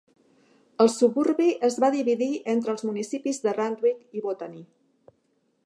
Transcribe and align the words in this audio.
El 0.85 0.87
suburbi 0.93 1.49
es 1.67 1.77
va 1.83 1.91
dividir 1.95 2.29
entre 2.55 2.73
els 2.75 2.85
municipis 2.89 3.41
de 3.45 3.53
Randwick 3.59 4.19
i 4.21 4.25
Botany. 4.25 4.57